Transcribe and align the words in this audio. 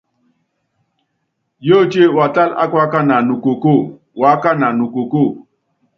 Yótíe 1.67 2.07
watála 2.17 2.55
ákuákana 2.63 3.15
nukokóo, 3.27 3.83
uákana 4.21 4.67
nukokóo. 4.77 5.29